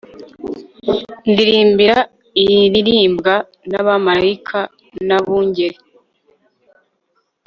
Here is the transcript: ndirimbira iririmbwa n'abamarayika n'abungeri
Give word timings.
ndirimbira 1.31 1.97
iririmbwa 2.43 3.35
n'abamarayika 3.69 4.59
n'abungeri 5.07 5.77